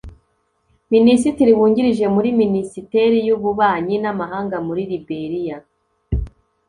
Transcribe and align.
Minisitiri 0.93 1.51
wungirije 1.57 2.05
muri 2.15 2.29
Minisiteri 2.41 3.17
y’Ububanyi 3.27 3.95
n’Amahanga 4.03 4.57
muri 4.67 4.81
Liberia 4.91 5.57